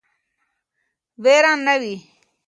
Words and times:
ویر 1.23 1.45
نه 1.65 1.75
وي. 1.81 1.95